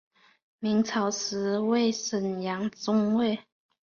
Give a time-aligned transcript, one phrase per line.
[0.57, 3.37] 明朝时为沈阳中卫。